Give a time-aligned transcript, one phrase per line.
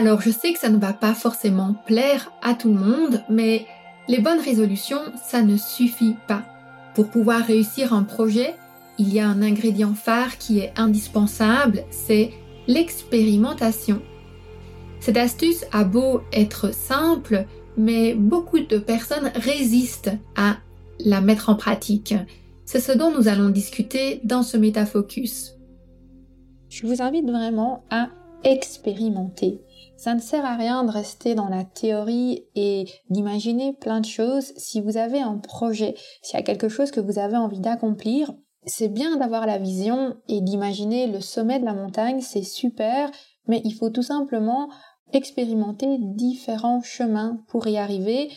[0.00, 3.66] Alors je sais que ça ne va pas forcément plaire à tout le monde, mais
[4.08, 6.42] les bonnes résolutions, ça ne suffit pas.
[6.94, 8.54] Pour pouvoir réussir un projet,
[8.96, 12.30] il y a un ingrédient phare qui est indispensable, c'est
[12.66, 14.00] l'expérimentation.
[15.00, 17.44] Cette astuce a beau être simple,
[17.76, 20.56] mais beaucoup de personnes résistent à
[20.98, 22.14] la mettre en pratique.
[22.64, 25.58] C'est ce dont nous allons discuter dans ce métafocus.
[26.70, 28.08] Je vous invite vraiment à
[28.44, 29.62] expérimenter.
[29.96, 34.52] Ça ne sert à rien de rester dans la théorie et d'imaginer plein de choses.
[34.56, 38.32] Si vous avez un projet, s'il y a quelque chose que vous avez envie d'accomplir,
[38.64, 43.10] c'est bien d'avoir la vision et d'imaginer le sommet de la montagne, c'est super,
[43.46, 44.70] mais il faut tout simplement
[45.12, 48.30] expérimenter différents chemins pour y arriver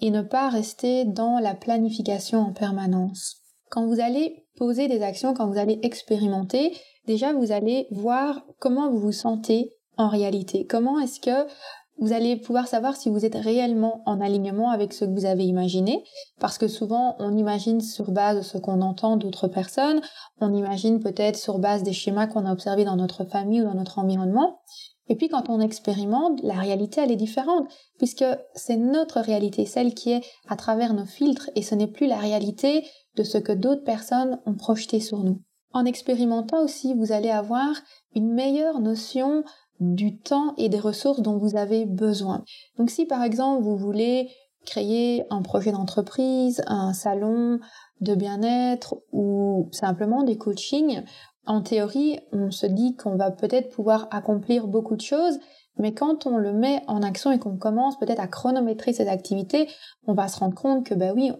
[0.00, 3.36] et ne pas rester dans la planification en permanence.
[3.70, 6.72] Quand vous allez poser des actions, quand vous allez expérimenter,
[7.10, 10.64] déjà vous allez voir comment vous vous sentez en réalité.
[10.64, 11.50] Comment est-ce que
[11.98, 15.44] vous allez pouvoir savoir si vous êtes réellement en alignement avec ce que vous avez
[15.44, 16.04] imaginé,
[16.38, 20.00] parce que souvent on imagine sur base de ce qu'on entend d'autres personnes,
[20.40, 23.74] on imagine peut-être sur base des schémas qu'on a observés dans notre famille ou dans
[23.74, 24.60] notre environnement,
[25.08, 27.68] et puis quand on expérimente, la réalité elle est différente,
[27.98, 32.06] puisque c'est notre réalité, celle qui est à travers nos filtres, et ce n'est plus
[32.06, 35.40] la réalité de ce que d'autres personnes ont projeté sur nous.
[35.72, 37.74] En expérimentant aussi, vous allez avoir
[38.14, 39.44] une meilleure notion
[39.78, 42.44] du temps et des ressources dont vous avez besoin.
[42.76, 44.30] Donc si par exemple vous voulez
[44.66, 47.60] créer un projet d'entreprise, un salon
[48.00, 51.02] de bien-être ou simplement des coachings,
[51.46, 55.38] en théorie, on se dit qu'on va peut-être pouvoir accomplir beaucoup de choses,
[55.78, 59.68] mais quand on le met en action et qu'on commence peut-être à chronométrer ces activités,
[60.06, 61.32] on va se rendre compte que ben oui,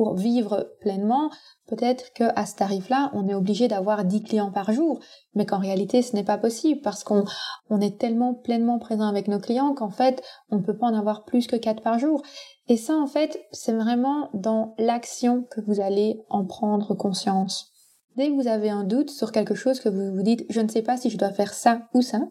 [0.00, 1.28] pour vivre pleinement,
[1.66, 4.98] peut-être qu'à ce tarif-là, on est obligé d'avoir 10 clients par jour,
[5.34, 7.26] mais qu'en réalité, ce n'est pas possible parce qu'on
[7.68, 10.98] on est tellement pleinement présent avec nos clients qu'en fait, on ne peut pas en
[10.98, 12.22] avoir plus que 4 par jour.
[12.68, 17.70] Et ça, en fait, c'est vraiment dans l'action que vous allez en prendre conscience.
[18.16, 20.68] Dès que vous avez un doute sur quelque chose que vous vous dites, je ne
[20.68, 22.22] sais pas si je dois faire ça ou ça,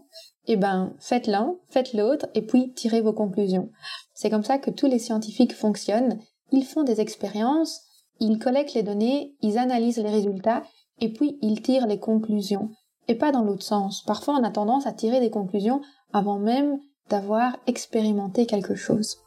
[0.47, 3.69] eh ben, faites l'un, faites l'autre, et puis tirez vos conclusions.
[4.15, 6.19] C'est comme ça que tous les scientifiques fonctionnent.
[6.51, 7.81] Ils font des expériences,
[8.19, 10.63] ils collectent les données, ils analysent les résultats,
[10.99, 12.69] et puis ils tirent les conclusions.
[13.07, 14.03] Et pas dans l'autre sens.
[14.03, 15.81] Parfois, on a tendance à tirer des conclusions
[16.13, 16.79] avant même
[17.09, 19.17] d'avoir expérimenté quelque chose.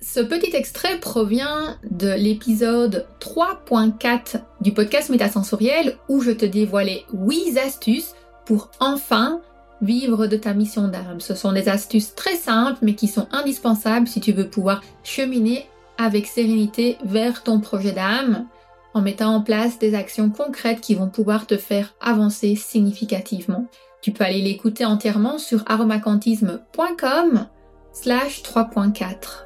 [0.00, 7.58] Ce petit extrait provient de l'épisode 3.4 du podcast Métasensoriel où je te dévoilais 8
[7.58, 8.14] astuces
[8.44, 9.40] pour enfin
[9.80, 11.20] vivre de ta mission d'âme.
[11.20, 15.66] Ce sont des astuces très simples mais qui sont indispensables si tu veux pouvoir cheminer
[15.98, 18.46] avec sérénité vers ton projet d'âme
[18.94, 23.66] en mettant en place des actions concrètes qui vont pouvoir te faire avancer significativement.
[24.00, 27.46] Tu peux aller l'écouter entièrement sur aromacantisme.com
[27.92, 29.45] slash 3.4.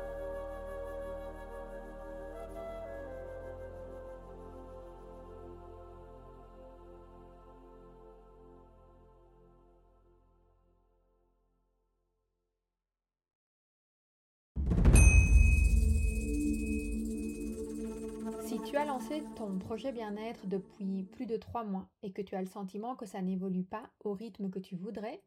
[18.70, 22.40] tu as lancé ton projet bien-être depuis plus de trois mois et que tu as
[22.40, 25.24] le sentiment que ça n'évolue pas au rythme que tu voudrais,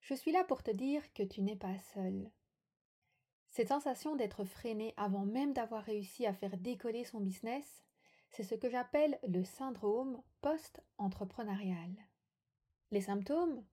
[0.00, 2.30] je suis là pour te dire que tu n'es pas seul.
[3.50, 7.82] Cette sensation d'être freiné avant même d'avoir réussi à faire décoller son business,
[8.30, 11.90] c'est ce que j'appelle le syndrome post-entrepreneurial.
[12.92, 13.64] Les symptômes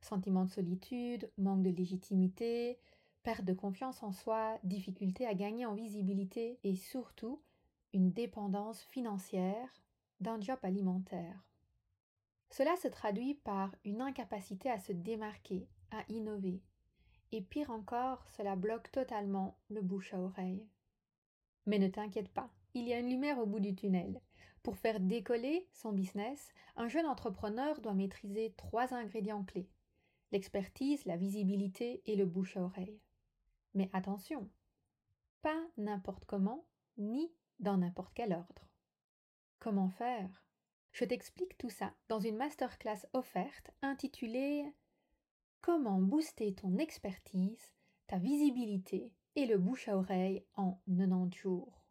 [0.00, 2.78] Sentiment de solitude, manque de légitimité,
[3.24, 7.42] perte de confiance en soi, difficulté à gagner en visibilité et surtout
[7.98, 9.68] dépendance financière
[10.20, 11.44] d'un job alimentaire.
[12.50, 16.62] Cela se traduit par une incapacité à se démarquer, à innover.
[17.32, 20.66] Et pire encore, cela bloque totalement le bouche à oreille.
[21.66, 24.20] Mais ne t'inquiète pas, il y a une lumière au bout du tunnel.
[24.62, 29.68] Pour faire décoller son business, un jeune entrepreneur doit maîtriser trois ingrédients clés
[30.34, 33.00] l'expertise, la visibilité et le bouche à oreille.
[33.74, 34.50] Mais attention,
[35.42, 36.66] pas n'importe comment,
[36.98, 37.32] ni
[37.64, 38.68] dans n'importe quel ordre.
[39.58, 40.44] Comment faire?
[40.92, 44.72] Je t'explique tout ça dans une masterclass offerte intitulée
[45.60, 47.72] Comment booster ton expertise,
[48.06, 51.82] ta visibilité et le bouche à oreille en 90 jours.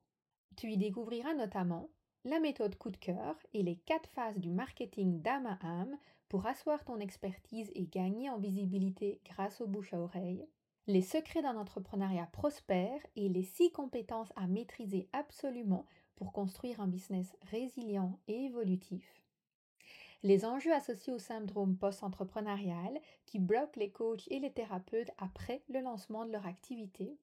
[0.56, 1.90] Tu y découvriras notamment
[2.24, 5.98] la méthode coup de cœur et les quatre phases du marketing d'âme à âme
[6.30, 10.48] pour asseoir ton expertise et gagner en visibilité grâce au bouche à oreille,
[10.88, 15.86] les secrets d'un entrepreneuriat prospère et les six compétences à maîtriser absolument
[16.16, 19.24] pour construire un business résilient et évolutif.
[20.24, 25.82] les enjeux associés au syndrome post-entrepreneurial qui bloquent les coachs et les thérapeutes après le
[25.82, 27.18] lancement de leur activité.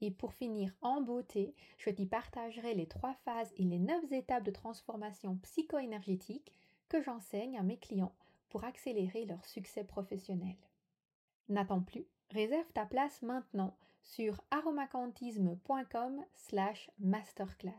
[0.00, 4.44] Et pour finir en beauté, je t'y partagerai les trois phases et les neuf étapes
[4.44, 6.52] de transformation psycho-énergétique
[6.88, 8.14] que j'enseigne à mes clients
[8.48, 10.56] pour accélérer leur succès professionnel.
[11.48, 17.72] N'attends plus, réserve ta place maintenant sur aromacantisme.com slash masterclass.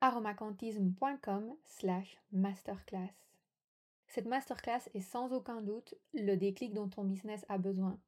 [0.00, 3.14] aromacantisme.com slash masterclass.
[4.08, 7.98] Cette masterclass est sans aucun doute le déclic dont ton business a besoin.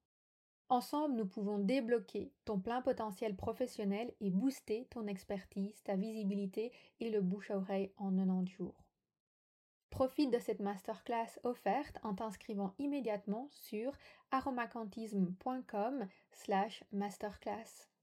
[0.69, 7.11] Ensemble, nous pouvons débloquer ton plein potentiel professionnel et booster ton expertise, ta visibilité et
[7.11, 8.85] le bouche à oreille en 90 jours.
[9.95, 13.93] Profite de cette masterclass offerte en t'inscrivant immédiatement sur
[14.33, 17.94] aromacantisme.com slash masterclass.